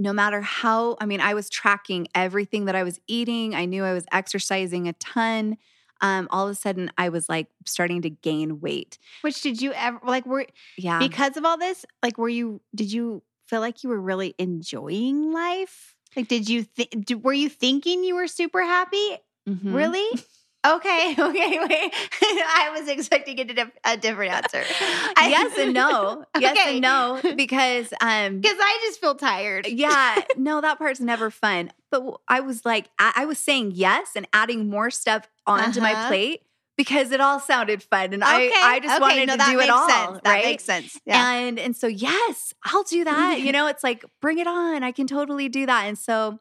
no 0.02 0.12
matter 0.12 0.40
how, 0.40 0.96
I 1.00 1.06
mean, 1.06 1.20
I 1.20 1.34
was 1.34 1.48
tracking 1.48 2.08
everything 2.14 2.64
that 2.64 2.74
I 2.74 2.82
was 2.82 3.00
eating. 3.06 3.54
I 3.54 3.64
knew 3.66 3.84
I 3.84 3.92
was 3.92 4.04
exercising 4.12 4.88
a 4.88 4.92
ton. 4.94 5.56
Um, 6.00 6.26
all 6.32 6.46
of 6.46 6.50
a 6.50 6.54
sudden, 6.56 6.90
I 6.98 7.08
was 7.08 7.28
like 7.28 7.46
starting 7.64 8.02
to 8.02 8.10
gain 8.10 8.60
weight. 8.60 8.98
Which 9.20 9.40
did 9.40 9.62
you 9.62 9.72
ever 9.72 10.00
like? 10.04 10.26
Were 10.26 10.46
Yeah. 10.76 10.98
because 10.98 11.36
of 11.36 11.44
all 11.44 11.56
this? 11.56 11.86
Like, 12.02 12.18
were 12.18 12.28
you? 12.28 12.60
Did 12.74 12.92
you 12.92 13.22
feel 13.46 13.60
like 13.60 13.84
you 13.84 13.88
were 13.90 14.00
really 14.00 14.34
enjoying 14.38 15.30
life? 15.32 15.94
Like, 16.16 16.26
did 16.26 16.48
you 16.48 16.64
think? 16.64 16.90
Were 17.22 17.32
you 17.32 17.48
thinking 17.48 18.02
you 18.02 18.16
were 18.16 18.26
super 18.26 18.62
happy? 18.62 19.18
Mhm. 19.48 19.72
Really? 19.74 20.08
Okay, 20.64 21.14
okay, 21.18 21.58
wait. 21.68 21.92
I 22.22 22.70
was 22.78 22.88
expecting 22.88 23.40
a, 23.40 23.66
a 23.84 23.96
different 23.96 24.32
answer. 24.32 24.62
I- 25.16 25.28
yes 25.28 25.58
and 25.58 25.74
no. 25.74 26.24
Yes 26.38 26.56
Okay. 26.56 26.72
and 26.74 26.80
no. 26.82 27.20
Because 27.36 27.92
um 28.00 28.40
Because 28.40 28.58
I 28.60 28.78
just 28.84 29.00
feel 29.00 29.14
tired. 29.14 29.66
yeah, 29.66 30.22
no, 30.36 30.60
that 30.60 30.78
part's 30.78 31.00
never 31.00 31.30
fun. 31.30 31.72
But 31.90 32.18
I 32.28 32.40
was 32.40 32.64
like, 32.64 32.88
I, 32.98 33.12
I 33.16 33.24
was 33.26 33.38
saying 33.38 33.72
yes 33.74 34.12
and 34.14 34.26
adding 34.32 34.70
more 34.70 34.90
stuff 34.90 35.28
onto 35.46 35.80
my 35.80 35.92
Uh-huh. 35.92 36.08
plate 36.08 36.42
because 36.76 37.10
it 37.12 37.20
all 37.20 37.38
sounded 37.38 37.82
fun, 37.82 38.14
and 38.14 38.24
I, 38.24 38.48
I 38.64 38.80
just 38.80 38.94
okay, 38.94 39.00
wanted 39.00 39.26
no, 39.26 39.36
to 39.36 39.44
do 39.50 39.60
it 39.60 39.68
all. 39.68 39.86
Sense. 39.88 40.20
That 40.24 40.30
right? 40.30 40.44
makes 40.44 40.64
sense. 40.64 40.98
Yeah. 41.04 41.30
And 41.34 41.58
and 41.58 41.76
so 41.76 41.86
yes, 41.86 42.54
I'll 42.64 42.84
do 42.84 43.04
that. 43.04 43.40
you 43.40 43.52
know, 43.52 43.66
it's 43.66 43.84
like 43.84 44.04
bring 44.22 44.38
it 44.38 44.46
on. 44.46 44.82
I 44.82 44.90
can 44.92 45.06
totally 45.06 45.48
do 45.50 45.66
that. 45.66 45.84
And 45.86 45.98
so 45.98 46.38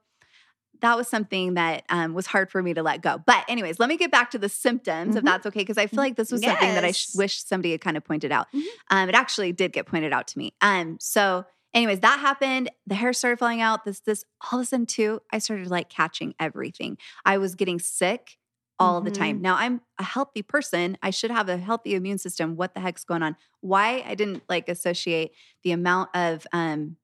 that 0.81 0.97
was 0.97 1.07
something 1.07 1.53
that 1.55 1.83
um, 1.89 2.13
was 2.13 2.25
hard 2.27 2.51
for 2.51 2.61
me 2.61 2.73
to 2.73 2.83
let 2.83 3.01
go. 3.01 3.21
But 3.25 3.45
anyways, 3.47 3.79
let 3.79 3.87
me 3.89 3.97
get 3.97 4.11
back 4.11 4.31
to 4.31 4.37
the 4.39 4.49
symptoms, 4.49 5.15
if 5.15 5.21
Mhm. 5.21 5.25
that's 5.25 5.45
okay, 5.47 5.59
because 5.59 5.77
I 5.77 5.87
feel 5.87 5.97
like 5.99 6.15
this 6.15 6.31
was 6.31 6.41
something 6.43 6.73
that 6.75 6.83
I 6.83 6.91
sh- 6.91 7.15
wish 7.15 7.43
somebody 7.43 7.71
had 7.71 7.81
kind 7.81 7.97
of 7.97 8.03
pointed 8.03 8.31
out. 8.31 8.47
Mhm. 8.53 8.63
Um, 8.89 9.09
it 9.09 9.15
actually 9.15 9.51
did 9.51 9.73
get 9.73 9.85
pointed 9.85 10.11
out 10.13 10.27
to 10.29 10.37
me. 10.37 10.53
Um, 10.61 10.97
so 10.99 11.45
anyways, 11.73 11.99
that 12.01 12.19
happened. 12.19 12.69
The 12.87 12.95
hair 12.95 13.13
started 13.13 13.37
falling 13.37 13.61
out. 13.61 13.85
This 13.85 13.99
this 14.01 14.25
all 14.51 14.59
of 14.59 14.63
a 14.63 14.65
sudden 14.67 14.85
too, 14.85 15.21
I 15.31 15.39
started 15.39 15.69
like 15.69 15.89
catching 15.89 16.33
everything. 16.39 16.97
I 17.25 17.37
was 17.37 17.55
getting 17.55 17.79
sick 17.79 18.37
all 18.79 18.99
the 19.01 19.11
time. 19.11 19.37
Mhm. 19.37 19.41
Now 19.41 19.55
I'm 19.57 19.81
a 19.99 20.03
healthy 20.03 20.41
person. 20.41 20.97
I 21.03 21.11
should 21.11 21.29
have 21.29 21.47
a 21.49 21.57
healthy 21.57 21.93
immune 21.93 22.17
system. 22.17 22.55
What 22.55 22.73
the 22.73 22.79
heck's 22.79 23.03
going 23.03 23.21
on? 23.21 23.35
Why 23.59 24.03
I 24.07 24.15
didn't 24.15 24.41
like 24.49 24.67
associate 24.67 25.31
the 25.63 25.71
amount 25.71 26.09
of 26.15 26.47
um 26.51 26.97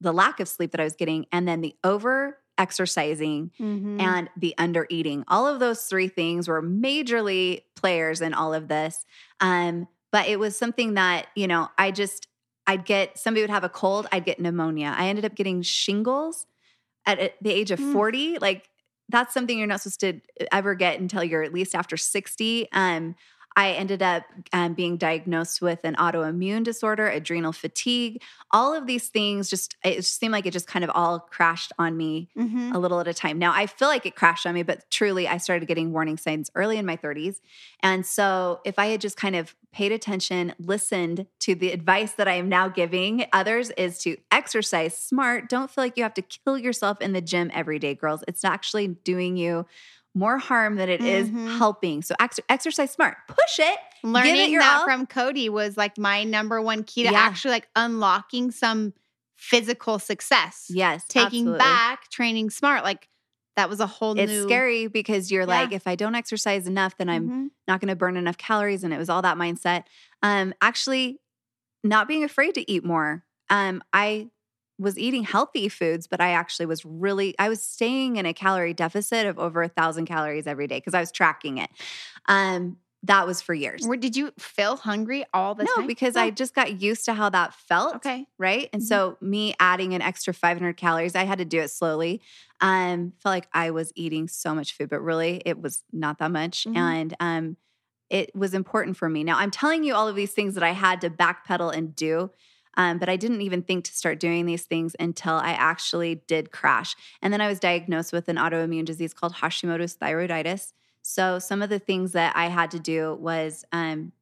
the 0.00 0.12
lack 0.12 0.40
of 0.40 0.48
sleep 0.48 0.70
that 0.70 0.80
I 0.80 0.84
was 0.84 0.94
getting 0.96 1.26
and 1.32 1.46
then 1.46 1.60
the 1.60 1.74
over 1.84 2.38
exercising 2.60 3.50
Mhm. 3.58 4.00
and 4.00 4.28
the 4.36 4.54
under 4.58 4.86
eating. 4.90 5.24
All 5.26 5.46
of 5.48 5.58
those 5.60 5.84
three 5.86 6.08
things 6.08 6.46
were 6.46 6.62
majorly 6.62 7.62
players 7.74 8.20
in 8.20 8.34
all 8.34 8.52
of 8.54 8.68
this. 8.68 9.04
Um, 9.40 9.88
but 10.12 10.28
it 10.28 10.38
was 10.38 10.56
something 10.56 10.94
that, 10.94 11.26
you 11.34 11.46
know, 11.48 11.68
I 11.78 11.90
just, 11.90 12.28
I'd 12.66 12.84
get, 12.84 13.18
somebody 13.18 13.42
would 13.42 13.50
have 13.50 13.64
a 13.64 13.68
cold, 13.68 14.06
I'd 14.12 14.24
get 14.24 14.38
pneumonia. 14.38 14.94
I 14.96 15.08
ended 15.08 15.24
up 15.24 15.34
getting 15.34 15.62
shingles 15.62 16.46
at, 17.06 17.34
the 17.40 17.50
age 17.50 17.70
of 17.70 17.80
Mm. 17.80 17.92
40. 17.94 18.38
Like, 18.38 18.68
that's 19.08 19.32
something 19.34 19.58
you're 19.58 19.66
not 19.66 19.80
supposed 19.80 20.00
to 20.00 20.20
ever 20.52 20.74
get 20.74 21.00
until 21.00 21.24
you're 21.24 21.42
at 21.42 21.52
least 21.52 21.74
after 21.74 21.96
60. 21.96 22.68
Um, 22.72 23.16
I 23.56 23.72
ended 23.72 24.00
up 24.00 24.24
um, 24.52 24.74
being 24.74 24.96
diagnosed 24.96 25.60
with 25.60 25.80
an 25.84 25.96
autoimmune 25.96 26.62
disorder, 26.62 27.08
adrenal 27.08 27.52
fatigue. 27.52 28.22
All 28.52 28.74
of 28.74 28.86
these 28.86 29.08
things 29.08 29.50
just, 29.50 29.76
it 29.84 29.96
just 29.96 30.18
seemed 30.20 30.32
like 30.32 30.46
it 30.46 30.52
just 30.52 30.66
kind 30.68 30.84
of 30.84 30.90
all 30.94 31.18
crashed 31.18 31.72
on 31.78 31.96
me 31.96 32.28
Mhm. 32.38 32.74
a 32.74 32.78
little 32.78 33.00
at 33.00 33.08
a 33.08 33.14
time. 33.14 33.38
Now, 33.38 33.52
I 33.52 33.66
feel 33.66 33.88
like 33.88 34.06
it 34.06 34.14
crashed 34.14 34.46
on 34.46 34.54
me, 34.54 34.62
but 34.62 34.88
truly, 34.90 35.26
I 35.26 35.36
started 35.38 35.66
getting 35.66 35.92
warning 35.92 36.16
signs 36.16 36.50
early 36.54 36.78
in 36.78 36.86
my 36.86 36.96
30s. 36.96 37.40
And 37.82 38.06
so, 38.06 38.60
if 38.64 38.78
I 38.78 38.86
had 38.86 39.00
just 39.00 39.16
kind 39.16 39.34
of 39.36 39.54
paid 39.72 39.92
attention, 39.92 40.52
listened 40.58 41.26
to 41.40 41.54
the 41.54 41.70
advice 41.72 42.12
that 42.12 42.26
I 42.28 42.34
am 42.34 42.48
now 42.48 42.68
giving 42.68 43.26
others, 43.32 43.70
is 43.70 43.98
to 44.00 44.16
exercise 44.32 44.96
smart. 44.96 45.48
Don't 45.48 45.70
feel 45.70 45.84
like 45.84 45.96
you 45.96 46.02
have 46.02 46.14
to 46.14 46.22
kill 46.22 46.58
yourself 46.58 47.00
in 47.00 47.12
the 47.12 47.20
gym 47.20 47.50
every 47.54 47.78
day, 47.78 47.94
girls. 47.94 48.24
It's 48.26 48.44
actually 48.44 48.88
doing 48.88 49.36
you 49.36 49.66
more 50.14 50.38
harm 50.38 50.76
than 50.76 50.88
it 50.88 51.00
is 51.00 51.28
Mhm. 51.30 51.58
helping. 51.58 52.02
So, 52.02 52.14
ex- 52.20 52.40
exercise 52.48 52.90
smart, 52.90 53.16
push 53.28 53.58
it. 53.58 53.78
Learning 54.02 54.50
your 54.50 54.60
that 54.62 54.78
all. 54.78 54.84
from 54.84 55.06
Cody 55.06 55.48
was 55.48 55.76
like 55.76 55.98
my 55.98 56.24
number 56.24 56.60
one 56.60 56.82
key 56.84 57.04
to 57.04 57.10
Yeah. 57.12 57.18
actually 57.18 57.52
like 57.52 57.68
unlocking 57.76 58.50
some 58.50 58.92
physical 59.36 59.98
success. 59.98 60.66
Yes, 60.68 61.04
Taking 61.08 61.26
absolutely. 61.42 61.58
back 61.58 62.08
training 62.10 62.50
smart. 62.50 62.82
Like 62.84 63.08
that 63.56 63.68
was 63.68 63.80
a 63.80 63.86
whole 63.86 64.18
It's 64.18 64.30
new 64.30 64.42
scary 64.42 64.86
because 64.86 65.30
you're 65.30 65.46
like, 65.46 65.72
if 65.72 65.86
I 65.86 65.94
don't 65.96 66.14
exercise 66.14 66.66
enough, 66.66 66.96
then 66.96 67.08
I'm 67.08 67.28
Mhm. 67.28 67.50
not 67.68 67.80
going 67.80 67.88
to 67.88 67.96
burn 67.96 68.16
enough 68.16 68.36
calories 68.38 68.82
and 68.84 68.92
it 68.92 68.98
was 68.98 69.08
all 69.08 69.22
that 69.22 69.36
mindset 69.36 69.84
um 70.22 70.52
actually 70.60 71.20
not 71.84 72.08
being 72.08 72.24
afraid 72.24 72.54
to 72.54 72.70
eat 72.70 72.84
more 72.84 73.24
um 73.48 73.82
i 73.92 74.28
was 74.80 74.98
eating 74.98 75.22
healthy 75.24 75.68
foods 75.68 76.06
but 76.08 76.20
i 76.20 76.30
actually 76.32 76.66
was 76.66 76.84
really 76.84 77.34
i 77.38 77.48
was 77.48 77.62
staying 77.62 78.16
in 78.16 78.26
a 78.26 78.34
calorie 78.34 78.74
deficit 78.74 79.26
of 79.26 79.38
over 79.38 79.62
a 79.62 79.68
thousand 79.68 80.06
calories 80.06 80.46
every 80.46 80.66
day 80.66 80.78
because 80.78 80.94
i 80.94 81.00
was 81.00 81.12
tracking 81.12 81.58
it 81.58 81.70
um 82.26 82.76
that 83.02 83.26
was 83.26 83.40
for 83.40 83.54
years 83.54 83.86
Where 83.86 83.96
did 83.96 84.14
you 84.14 84.30
feel 84.38 84.76
hungry 84.76 85.24
all 85.32 85.54
the 85.54 85.64
no 85.64 85.72
time? 85.74 85.82
No, 85.82 85.86
because 85.86 86.16
Oh, 86.16 86.20
i 86.20 86.30
just 86.30 86.54
got 86.54 86.82
used 86.82 87.04
to 87.06 87.14
how 87.14 87.30
that 87.30 87.54
felt 87.54 87.96
okay. 87.96 88.26
right? 88.38 88.68
And 88.74 88.82
Mhm. 88.82 88.86
so 88.86 89.16
me 89.22 89.54
adding 89.60 89.94
an 89.94 90.02
extra 90.02 90.34
500 90.34 90.76
calories, 90.76 91.14
I 91.14 91.24
had 91.24 91.38
to 91.38 91.44
do 91.46 91.60
it 91.60 91.70
slowly. 91.70 92.20
Um, 92.60 93.12
felt 93.22 93.34
like 93.34 93.48
I 93.54 93.70
was 93.70 93.92
eating 93.96 94.28
so 94.28 94.54
much 94.54 94.74
food, 94.76 94.90
but 94.90 95.00
really 95.00 95.40
it 95.46 95.60
was 95.60 95.82
not 95.92 96.18
that 96.18 96.30
much. 96.30 96.66
Mhm. 96.66 96.76
And 96.76 97.14
um, 97.20 97.56
it 98.10 98.34
was 98.34 98.54
important 98.54 98.96
for 98.96 99.08
me. 99.08 99.24
Now 99.24 99.38
I'm 99.38 99.50
telling 99.50 99.84
you 99.84 99.94
all 99.94 100.08
of 100.08 100.16
these 100.16 100.32
things 100.32 100.54
that 100.54 100.62
I 100.64 100.72
had 100.72 101.00
to 101.02 101.10
backpedal 101.10 101.72
and 101.74 101.94
do. 101.94 102.30
Um, 102.76 102.98
but 102.98 103.08
I 103.08 103.16
didn't 103.16 103.42
even 103.42 103.62
think 103.62 103.84
to 103.86 103.92
start 103.92 104.20
doing 104.20 104.46
these 104.46 104.64
things 104.64 104.94
until 105.00 105.34
I 105.34 105.50
actually 105.52 106.16
did 106.26 106.52
crash. 106.52 106.94
And 107.20 107.32
then 107.32 107.40
I 107.40 107.48
was 107.48 107.58
diagnosed 107.58 108.12
with 108.12 108.28
an 108.28 108.36
autoimmune 108.36 108.84
disease 108.84 109.12
called 109.12 109.34
Hashimoto's 109.34 109.96
thyroiditis. 109.96 110.72
So 111.02 111.38
some 111.38 111.62
of 111.62 111.70
the 111.70 111.78
things 111.78 112.12
that 112.12 112.34
I 112.36 112.46
had 112.48 112.70
to 112.72 112.78
do 112.78 113.14
was 113.20 113.64
um, 113.72 114.12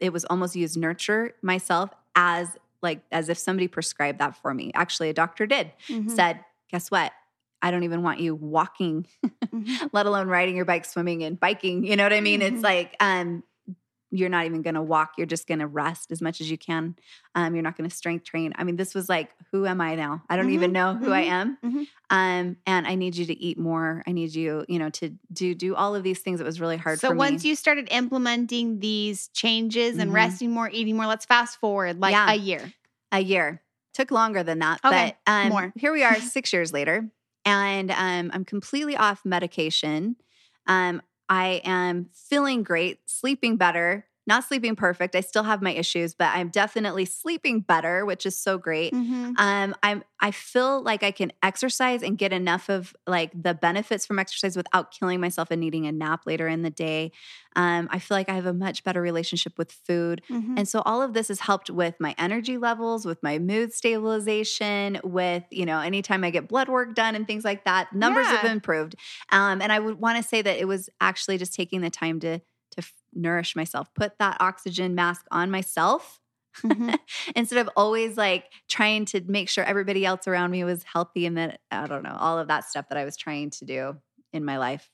it 0.00 0.12
was 0.12 0.24
almost 0.24 0.56
use 0.56 0.76
nurture 0.76 1.34
myself 1.42 1.90
as 2.16 2.48
like 2.82 3.00
as 3.12 3.28
if 3.28 3.38
somebody 3.38 3.68
prescribed 3.68 4.18
that 4.18 4.36
for 4.36 4.52
me. 4.52 4.70
Actually, 4.74 5.08
a 5.10 5.14
doctor 5.14 5.46
did 5.46 5.72
Mhm. 5.88 6.10
said, 6.10 6.44
"Guess 6.70 6.90
what? 6.90 7.12
I 7.62 7.70
don't 7.70 7.84
even 7.84 8.02
want 8.02 8.20
you 8.20 8.34
walking, 8.34 9.06
Mhm. 9.46 9.88
let 9.92 10.04
alone 10.06 10.28
riding 10.28 10.56
your 10.56 10.66
bike, 10.66 10.84
swimming, 10.84 11.22
and 11.22 11.38
biking." 11.40 11.84
You 11.84 11.96
know 11.96 12.02
what 12.04 12.12
I 12.12 12.20
mean? 12.20 12.40
Mhm. 12.40 12.52
It's 12.52 12.62
like 12.62 12.94
um, 13.00 13.42
you're 14.16 14.28
not 14.28 14.46
even 14.46 14.62
going 14.62 14.74
to 14.74 14.82
walk. 14.82 15.14
You're 15.18 15.26
just 15.26 15.46
going 15.48 15.58
to 15.58 15.66
rest 15.66 16.12
as 16.12 16.22
much 16.22 16.40
as 16.40 16.50
you 16.50 16.56
can. 16.56 16.94
Um, 17.34 17.54
you're 17.54 17.64
not 17.64 17.76
going 17.76 17.90
to 17.90 17.94
strength 17.94 18.24
train. 18.24 18.52
I 18.56 18.62
mean, 18.64 18.76
this 18.76 18.94
was 18.94 19.08
like, 19.08 19.30
who 19.50 19.66
am 19.66 19.80
I 19.80 19.96
now? 19.96 20.22
I 20.30 20.36
don't 20.36 20.50
even 20.50 20.70
Mhm. 20.70 20.74
know 20.74 20.94
who 20.94 21.10
I 21.10 21.22
Mhm. 21.24 21.28
am. 21.30 21.58
Mhm. 21.64 21.86
Um, 22.10 22.56
and 22.66 22.86
I 22.86 22.94
need 22.94 23.16
you 23.16 23.26
to 23.26 23.34
eat 23.38 23.58
more. 23.58 24.04
I 24.06 24.12
need 24.12 24.34
you, 24.34 24.64
you 24.68 24.78
know, 24.78 24.90
to 24.90 25.10
do 25.32 25.54
do 25.54 25.74
all 25.74 25.96
of 25.96 26.02
these 26.04 26.20
things. 26.20 26.40
It 26.40 26.44
was 26.44 26.60
really 26.60 26.76
hard 26.76 27.00
So 27.00 27.10
once 27.10 27.42
me. 27.42 27.50
you 27.50 27.56
started 27.56 27.88
implementing 27.90 28.78
these 28.78 29.28
changes 29.28 29.98
and 29.98 30.10
Mhm. 30.10 30.14
resting 30.14 30.50
more, 30.52 30.70
eating 30.70 30.96
more, 30.96 31.06
let's 31.06 31.24
fast 31.26 31.58
forward 31.58 31.98
like 32.00 32.12
Yeah. 32.12 32.30
a 32.30 32.36
year. 32.36 32.72
a 33.12 33.20
year 33.20 33.60
took 33.94 34.10
longer 34.10 34.42
than 34.42 34.58
that 34.58 34.80
Okay, 34.84 35.14
but 35.24 35.32
um, 35.32 35.48
more. 35.50 35.72
here 35.76 35.92
we 35.92 36.02
are 36.02 36.20
six 36.36 36.52
years 36.52 36.72
later 36.72 37.08
and 37.44 37.92
um, 37.92 38.30
i'm 38.34 38.44
completely 38.44 38.96
off 38.96 39.24
medication 39.24 40.16
um, 40.66 41.00
i 41.28 41.60
am 41.64 42.08
feeling 42.12 42.62
great 42.62 42.98
sleeping 43.06 43.56
better 43.56 44.06
not 44.26 44.44
sleeping 44.44 44.74
perfect 44.76 45.14
i 45.14 45.20
still 45.20 45.42
have 45.42 45.60
my 45.62 45.70
issues 45.72 46.14
but 46.14 46.28
i'm 46.34 46.48
definitely 46.48 47.04
sleeping 47.04 47.60
better 47.60 48.04
which 48.06 48.26
is 48.26 48.36
so 48.36 48.58
great 48.58 48.92
Mhm. 48.94 49.34
um 49.38 49.74
i'm 49.82 50.02
i 50.20 50.30
feel 50.30 50.82
like 50.82 51.02
i 51.02 51.10
can 51.10 51.32
exercise 51.42 52.02
and 52.02 52.16
get 52.18 52.32
enough 52.32 52.68
of 52.68 52.94
like 53.06 53.30
the 53.40 53.54
benefits 53.54 54.06
from 54.06 54.18
exercise 54.18 54.56
without 54.56 54.90
killing 54.92 55.20
myself 55.20 55.50
and 55.50 55.60
needing 55.60 55.86
a 55.86 55.92
nap 55.92 56.22
later 56.26 56.48
in 56.48 56.62
the 56.62 56.70
day 56.70 57.12
um 57.56 57.88
i 57.90 57.98
feel 57.98 58.16
like 58.16 58.28
i 58.28 58.34
have 58.34 58.46
a 58.46 58.54
much 58.54 58.82
better 58.84 59.00
relationship 59.02 59.58
with 59.58 59.70
food 59.72 60.22
Mhm. 60.30 60.58
and 60.58 60.68
so 60.68 60.82
all 60.84 61.02
of 61.02 61.12
this 61.14 61.28
has 61.28 61.40
helped 61.40 61.68
with 61.70 61.94
my 61.98 62.14
energy 62.16 62.58
levels, 62.58 63.04
with 63.04 63.22
my 63.22 63.38
mood 63.38 63.72
stabilization, 63.72 65.00
with, 65.04 65.42
you 65.50 65.66
know, 65.66 65.80
anytime 65.80 66.22
I 66.24 66.30
get 66.30 66.48
blood 66.48 66.68
work 66.68 66.94
done 66.94 67.14
and 67.14 67.26
things 67.26 67.44
like 67.44 67.64
that, 67.64 67.92
numbers 67.92 68.26
have 68.28 68.44
improved. 68.52 68.94
Um, 69.30 69.60
and 69.60 69.72
I 69.72 69.78
would 69.78 70.00
want 70.00 70.16
to 70.22 70.22
say 70.28 70.42
that 70.42 70.58
it 70.58 70.66
was 70.66 70.88
actually 71.00 71.38
just 71.38 71.54
taking 71.54 71.80
the 71.80 71.90
time 71.90 72.20
to 72.20 72.40
nourish 73.14 73.54
myself, 73.56 73.92
put 73.94 74.18
that 74.18 74.36
oxygen 74.40 74.94
mask 74.94 75.24
on 75.30 75.50
myself 75.50 76.20
Mhm. 76.62 76.96
instead 77.36 77.58
of 77.58 77.68
always 77.76 78.16
like 78.16 78.44
trying 78.68 79.04
to 79.06 79.20
make 79.26 79.48
sure 79.48 79.64
everybody 79.64 80.06
else 80.06 80.28
around 80.28 80.52
me 80.52 80.62
was 80.62 80.84
healthy 80.84 81.26
and 81.26 81.36
that 81.36 81.60
I 81.70 81.86
don't 81.88 82.02
know, 82.04 82.16
all 82.18 82.38
of 82.38 82.46
that 82.48 82.64
stuff 82.64 82.88
that 82.90 82.98
I 82.98 83.04
was 83.04 83.16
trying 83.16 83.50
to 83.50 83.64
do 83.64 83.96
in 84.32 84.44
my 84.44 84.58
life. 84.58 84.88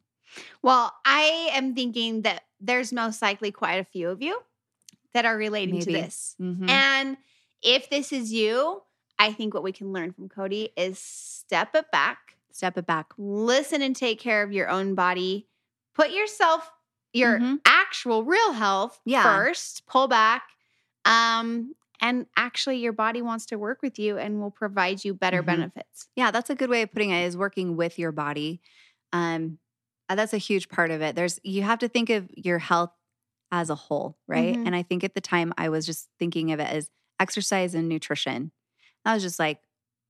Well, 0.63 0.93
I 1.05 1.51
am 1.53 1.75
thinking 1.75 2.23
that 2.23 2.45
there's 2.61 2.93
most 2.93 3.21
likely 3.21 3.51
quite 3.53 3.75
a 3.81 3.85
few 3.85 4.09
of 4.09 4.23
you 4.23 4.41
that 5.13 5.25
are 5.27 5.37
relating 5.37 5.81
to 5.81 5.91
Maybe. 5.91 6.01
this. 6.01 6.35
Mhm. 6.41 6.69
And 6.71 7.17
if 7.63 7.91
this 7.91 8.11
is 8.13 8.33
you, 8.33 8.83
I 9.19 9.33
think 9.33 9.53
what 9.53 9.63
we 9.63 9.73
can 9.73 9.93
learn 9.93 10.13
from 10.13 10.29
Cody 10.31 10.71
is 10.79 10.99
step 10.99 11.75
it 11.75 11.91
back, 11.93 12.37
Step 12.53 12.79
it 12.79 12.87
back. 12.87 13.13
listen 13.19 13.83
and 13.83 13.95
take 13.95 14.19
care 14.19 14.43
of 14.43 14.51
your 14.53 14.69
own 14.71 14.95
body. 14.95 15.47
Put 15.95 16.11
yourself, 16.13 16.71
your 17.13 17.39
Mhm. 17.39 17.61
Actual 17.91 18.25
real 18.25 18.53
health 18.53 19.01
Yeah. 19.05 19.23
first, 19.23 19.87
pull 19.87 20.09
back. 20.09 20.43
Um, 21.05 21.75
and 22.01 22.27
actually, 22.37 22.79
your 22.79 22.93
body 22.93 23.21
wants 23.23 23.47
to 23.47 23.57
work 23.59 23.83
with 23.83 23.99
you 23.99 24.17
and 24.17 24.41
will 24.41 24.51
provide 24.51 25.05
you 25.05 25.13
better 25.15 25.43
Mhm. 25.43 25.43
benefits. 25.43 26.09
Yeah, 26.17 26.31
that's 26.31 26.51
a 26.51 26.55
good 26.55 26.71
way 26.71 26.83
of 26.83 26.93
putting 26.93 27.11
it 27.11 27.25
is 27.25 27.37
working 27.37 27.77
with 27.77 27.99
your 27.99 28.13
body. 28.13 28.61
Um, 29.13 29.59
uh, 30.09 30.15
that's 30.15 30.33
a 30.33 30.39
huge 30.39 30.69
part 30.69 30.91
of 30.91 31.03
it. 31.03 31.15
There's 31.17 31.39
you 31.43 31.63
have 31.63 31.81
to 31.81 31.89
think 31.89 32.11
of 32.11 32.31
your 32.37 32.59
health 32.59 32.93
as 33.53 33.71
a 33.71 33.75
whole, 33.75 34.19
right? 34.29 34.59
Mhm. 34.59 34.65
And 34.65 34.77
I 34.77 34.83
think 34.83 35.05
at 35.05 35.15
the 35.15 35.21
time 35.21 35.53
I 35.59 35.69
was 35.69 35.87
just 35.87 36.09
thinking 36.19 36.53
of 36.53 36.61
it 36.61 36.69
as 36.69 36.91
exercise 37.19 37.75
and 37.75 37.89
nutrition. 37.89 38.53
That 39.05 39.15
was 39.15 39.23
just 39.23 39.39
like 39.39 39.61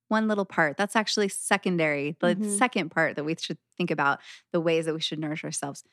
one 0.08 0.28
little 0.28 0.44
part. 0.44 0.76
That's 0.76 0.96
actually 0.96 1.28
secondary. 1.28 2.16
The 2.20 2.38
Mhm. 2.38 2.42
second 2.42 2.90
part 2.90 3.16
that 3.16 3.24
we 3.24 3.36
should 3.38 3.58
think 3.76 3.90
about 3.90 4.20
the 4.52 4.60
ways 4.60 4.86
that 4.86 4.94
we 4.94 5.00
should 5.00 5.20
nourish 5.20 5.44
ourselves. 5.44 5.84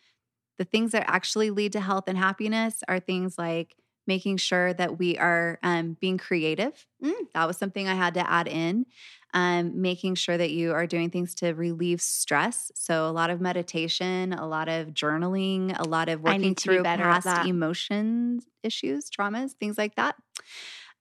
The 0.58 0.66
things 0.66 0.92
that 0.92 1.06
actually 1.08 1.52
lead 1.52 1.74
to 1.74 1.80
health 1.80 2.06
and 2.08 2.18
happiness 2.18 2.84
are 2.88 3.00
things 3.00 3.38
like 3.38 3.76
making 4.08 4.38
sure 4.38 4.74
that 4.74 4.98
we 4.98 5.18
are 5.18 5.60
um, 5.64 5.98
being 6.00 6.18
creative. 6.18 6.88
Mm. 7.04 7.14
That 7.34 7.46
was 7.46 7.58
something 7.58 7.88
I 7.88 7.94
had 7.94 8.14
to 8.14 8.30
add 8.30 8.48
in 8.48 8.86
um, 9.34 9.82
making 9.82 10.16
sure 10.16 10.38
that 10.38 10.52
you 10.52 10.74
are 10.74 10.88
doing 10.88 11.10
things 11.10 11.36
to 11.36 11.54
relieve 11.54 12.02
stress. 12.02 12.72
So, 12.76 13.08
a 13.08 13.12
lot 13.12 13.30
of 13.30 13.42
meditation, 13.42 14.34
a 14.34 14.48
lot 14.48 14.70
of 14.70 14.90
journaling, 14.90 15.78
a 15.78 15.84
lot 15.84 16.10
of 16.10 16.22
working 16.22 16.42
be 16.42 16.54
through 16.54 16.84
better 16.84 17.04
past 17.04 17.48
emotions, 17.48 18.46
issues, 18.64 19.10
traumas, 19.10 19.52
things 19.52 19.78
like 19.78 19.96
that. 19.96 20.16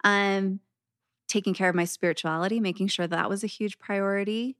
Um, 0.04 0.60
taking 1.28 1.54
care 1.54 1.68
of 1.68 1.74
my 1.74 1.84
spirituality, 1.84 2.60
making 2.60 2.88
sure 2.88 3.06
that 3.06 3.28
was 3.28 3.44
a 3.44 3.48
huge 3.48 3.78
priority. 3.78 4.56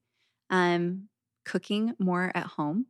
Um, 0.49 1.09
cooking 1.45 1.95
more 1.99 2.33
at 2.35 2.47
home. 2.47 2.87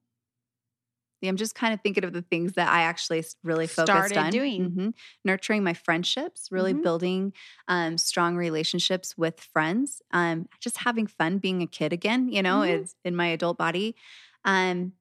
Yeah, 1.23 1.31
I'm 1.31 1.37
just 1.37 1.55
kind 1.55 1.73
of 1.73 1.81
thinking 1.81 2.05
of 2.05 2.13
the 2.13 2.23
things 2.23 2.55
that 2.55 2.69
I 2.69 2.83
actually 2.83 3.25
really 3.43 3.67
focused 3.67 4.17
Started 4.17 4.19
on. 4.19 4.31
doing. 4.31 4.77
Mhm. 4.77 4.95
Nurturing 5.25 5.65
my 5.65 5.75
friendships, 5.75 6.49
really 6.53 6.73
Mhm. 6.73 6.75
building 6.75 7.33
um, 7.69 7.97
strong 7.99 8.37
relationships 8.37 9.17
with 9.17 9.41
friends, 9.41 10.03
um, 10.13 10.49
just 10.61 10.79
having 10.79 11.07
fun 11.07 11.39
being 11.39 11.63
a 11.63 11.67
kid 11.67 11.93
again, 11.93 12.29
you 12.29 12.43
know, 12.43 12.61
Mhm. 12.61 12.63
it's 12.63 12.95
in 13.05 13.17
my 13.17 13.27
adult 13.29 13.59
body. 13.59 13.97
Um, 14.45 14.93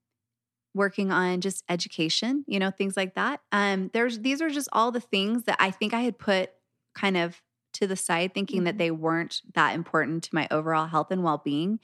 working 0.75 1.11
on 1.11 1.41
just 1.41 1.63
education, 1.69 2.45
you 2.47 2.59
know, 2.59 2.71
things 2.71 2.97
like 2.97 3.15
that. 3.15 3.41
Um, 3.51 3.89
there's 3.93 4.19
these 4.19 4.41
are 4.41 4.49
just 4.49 4.69
all 4.73 4.91
the 4.91 5.01
things 5.01 5.43
that 5.45 5.57
I 5.59 5.71
think 5.71 5.93
I 5.93 6.01
had 6.01 6.19
put 6.19 6.51
kind 6.95 7.17
of 7.17 7.41
to 7.75 7.87
the 7.87 7.95
side, 7.95 8.33
thinking 8.33 8.63
that 8.65 8.75
Mhm. 8.75 8.79
they 8.79 8.91
weren't 8.91 9.41
that 9.53 9.75
important 9.75 10.23
to 10.25 10.35
my 10.35 10.47
overall 10.51 10.87
health 10.87 11.11
and 11.11 11.23
well 11.23 11.41
being. 11.43 11.79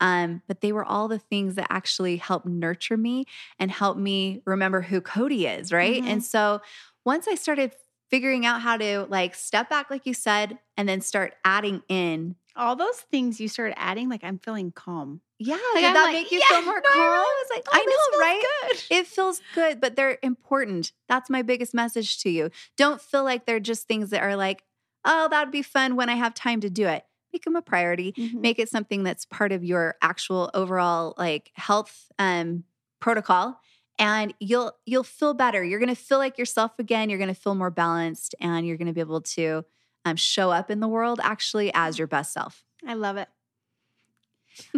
Um, 0.00 0.42
but 0.46 0.60
they 0.60 0.72
were 0.72 0.84
all 0.84 1.08
the 1.08 1.18
things 1.18 1.54
that 1.54 1.66
actually 1.70 2.16
helped 2.16 2.46
nurture 2.46 2.96
me 2.96 3.26
and 3.58 3.70
help 3.70 3.96
me 3.96 4.42
remember 4.44 4.80
who 4.82 5.00
Cody 5.00 5.46
is, 5.46 5.72
right? 5.72 6.02
Mhm. 6.02 6.08
And 6.08 6.24
so 6.24 6.60
once 7.04 7.28
I 7.28 7.34
started 7.34 7.72
figuring 8.10 8.46
out 8.46 8.60
how 8.60 8.76
to 8.76 9.06
like 9.08 9.34
step 9.34 9.68
back, 9.70 9.90
like 9.90 10.06
you 10.06 10.14
said, 10.14 10.58
and 10.76 10.88
then 10.88 11.00
start 11.00 11.34
adding 11.44 11.82
in, 11.88 12.36
All 12.56 12.76
those 12.76 13.00
things 13.10 13.40
you 13.40 13.48
started 13.48 13.74
adding, 13.76 14.08
like 14.08 14.22
I'm 14.22 14.38
feeling 14.38 14.70
calm. 14.70 15.20
Yeah, 15.40 15.56
Like, 15.74 15.82
did 15.82 15.84
I'm 15.86 15.94
that 15.94 16.02
like, 16.04 16.12
make 16.12 16.30
you 16.30 16.38
yeah, 16.38 16.46
feel 16.48 16.62
more 16.62 16.74
no, 16.76 16.80
I 16.88 16.94
calm? 16.94 17.10
really 17.10 17.42
was 17.42 17.50
like, 17.50 17.64
oh, 17.66 17.70
I 17.74 17.78
know, 17.80 17.84
feels 17.90 18.20
right? 18.20 18.44
good. 18.88 18.96
It 18.98 19.06
feels 19.08 19.42
good, 19.54 19.80
but 19.80 19.96
they're 19.96 20.18
important. 20.22 20.92
That's 21.08 21.28
my 21.28 21.42
biggest 21.42 21.74
message 21.74 22.18
to 22.20 22.30
you. 22.30 22.50
Don't 22.76 23.00
feel 23.00 23.24
like 23.24 23.44
they're 23.46 23.58
just 23.58 23.88
things 23.88 24.10
that 24.10 24.22
are 24.22 24.36
like, 24.36 24.62
oh, 25.04 25.28
that'd 25.28 25.52
be 25.52 25.62
fun 25.62 25.96
when 25.96 26.08
I 26.08 26.14
have 26.14 26.34
time 26.34 26.60
to 26.60 26.70
do 26.70 26.86
it. 26.86 27.04
Make 27.32 27.44
them 27.44 27.56
a 27.56 27.62
priority. 27.62 28.12
Mhm. 28.12 28.40
Make 28.40 28.58
it 28.58 28.68
something 28.68 29.02
that's 29.02 29.24
part 29.26 29.52
of 29.52 29.64
your 29.64 29.96
actual 30.02 30.50
overall 30.54 31.14
like 31.18 31.50
health 31.54 32.06
um, 32.18 32.64
protocol, 33.00 33.60
and 33.98 34.32
you'll 34.40 34.72
you'll 34.86 35.02
feel 35.04 35.34
better. 35.34 35.62
You're 35.64 35.80
gonna 35.80 35.94
feel 35.96 36.18
like 36.18 36.38
yourself 36.38 36.72
again. 36.78 37.10
You're 37.10 37.18
gonna 37.18 37.34
feel 37.34 37.54
more 37.54 37.70
balanced, 37.70 38.34
and 38.40 38.66
you're 38.66 38.76
gonna 38.76 38.92
be 38.92 39.00
able 39.00 39.20
to 39.22 39.64
um, 40.04 40.16
show 40.16 40.50
up 40.50 40.70
in 40.70 40.80
the 40.80 40.88
world 40.88 41.20
actually 41.22 41.72
as 41.74 41.98
your 41.98 42.06
best 42.08 42.32
self. 42.32 42.64
I 42.86 42.94
love 42.94 43.16
it. 43.16 43.28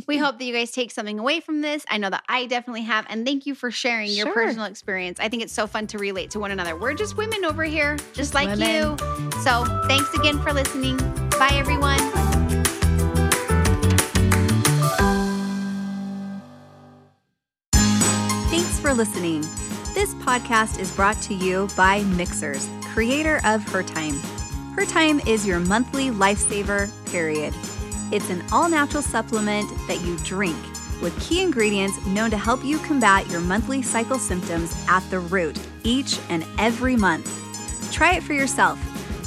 We 0.06 0.16
hope 0.18 0.38
that 0.38 0.44
you 0.44 0.52
guys 0.54 0.70
take 0.70 0.90
something 0.90 1.18
away 1.18 1.40
from 1.40 1.60
this. 1.60 1.84
I 1.90 1.98
know 1.98 2.10
that 2.10 2.22
I 2.28 2.46
definitely 2.46 2.82
have. 2.82 3.06
And 3.08 3.26
thank 3.26 3.46
you 3.46 3.54
for 3.54 3.70
sharing 3.70 4.10
your 4.10 4.26
Sure. 4.26 4.34
personal 4.34 4.66
experience. 4.66 5.18
I 5.20 5.28
think 5.28 5.42
it's 5.42 5.52
so 5.52 5.66
fun 5.66 5.86
to 5.88 5.98
relate 5.98 6.30
to 6.30 6.40
one 6.40 6.50
another. 6.50 6.76
We're 6.76 6.94
just 6.94 7.16
women 7.16 7.44
over 7.44 7.64
here, 7.64 7.96
just 8.12 8.34
like 8.34 8.48
women. 8.48 8.68
you. 8.68 8.96
So 9.42 9.64
thanks 9.88 10.12
again 10.14 10.40
for 10.42 10.52
listening. 10.52 10.96
Bye, 11.38 11.50
everyone. 11.54 12.00
Thanks 17.72 18.78
for 18.80 18.92
listening. 18.94 19.42
This 19.94 20.14
podcast 20.14 20.78
is 20.78 20.90
brought 20.92 21.20
to 21.22 21.34
you 21.34 21.68
by 21.76 22.02
Mixhers, 22.02 22.68
creator 22.92 23.40
of 23.44 23.62
Her 23.70 23.82
Time. 23.82 24.14
Her 24.74 24.84
Time 24.84 25.20
is 25.20 25.46
your 25.46 25.58
monthly 25.58 26.10
lifesaver, 26.10 26.90
period. 27.10 27.54
It's 28.12 28.30
an 28.30 28.44
all 28.52 28.68
natural 28.68 29.02
supplement 29.02 29.68
that 29.88 30.00
you 30.02 30.16
drink 30.18 30.56
with 31.02 31.18
key 31.20 31.42
ingredients 31.42 32.04
known 32.06 32.30
to 32.30 32.38
help 32.38 32.64
you 32.64 32.78
combat 32.78 33.28
your 33.30 33.40
monthly 33.40 33.82
cycle 33.82 34.18
symptoms 34.18 34.74
at 34.88 35.00
the 35.10 35.20
root 35.20 35.58
each 35.82 36.18
and 36.28 36.44
every 36.58 36.96
month. 36.96 37.30
Try 37.92 38.14
it 38.16 38.22
for 38.22 38.32
yourself. 38.32 38.78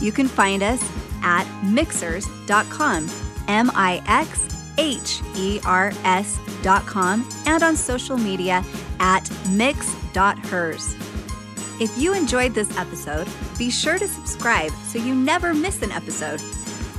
You 0.01 0.11
can 0.11 0.27
find 0.27 0.63
us 0.63 0.81
at 1.21 1.45
mixhers.com, 1.63 3.09
M 3.47 3.71
I 3.75 4.01
X 4.07 4.47
H 4.77 5.21
E 5.35 5.59
R 5.65 5.91
S.com, 6.03 7.29
and 7.45 7.63
on 7.63 7.75
social 7.75 8.17
media 8.17 8.63
at 8.99 9.29
mix.hers. 9.49 10.95
If 11.79 11.97
you 11.97 12.13
enjoyed 12.13 12.53
this 12.53 12.75
episode, 12.77 13.27
be 13.57 13.69
sure 13.69 13.97
to 13.97 14.07
subscribe 14.07 14.71
so 14.71 14.99
you 14.99 15.15
never 15.15 15.53
miss 15.53 15.81
an 15.81 15.91
episode. 15.91 16.41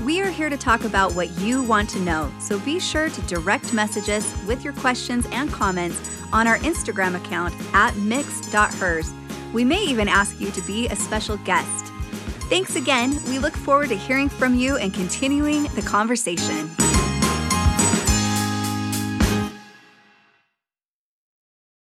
We 0.04 0.22
are 0.22 0.30
here 0.30 0.48
to 0.48 0.56
talk 0.56 0.84
about 0.84 1.14
what 1.14 1.28
you 1.40 1.62
want 1.62 1.90
to 1.90 2.00
know, 2.00 2.32
so 2.38 2.58
be 2.60 2.80
sure 2.80 3.10
to 3.10 3.20
direct 3.22 3.74
message 3.74 4.08
us 4.08 4.34
with 4.46 4.64
your 4.64 4.72
questions 4.72 5.26
and 5.30 5.52
comments 5.52 6.00
on 6.32 6.46
our 6.46 6.56
Instagram 6.58 7.16
account 7.16 7.54
at 7.74 7.94
mix.hers. 7.96 9.12
We 9.52 9.62
may 9.62 9.84
even 9.84 10.08
ask 10.08 10.40
you 10.40 10.50
to 10.52 10.62
be 10.62 10.88
a 10.88 10.96
special 10.96 11.36
guest. 11.38 11.86
Thanks 12.48 12.76
again. 12.76 13.22
We 13.26 13.38
look 13.38 13.54
forward 13.54 13.90
to 13.90 13.96
hearing 13.96 14.30
from 14.30 14.54
you 14.54 14.78
and 14.78 14.94
continuing 14.94 15.64
the 15.74 15.82
conversation. 15.82 16.70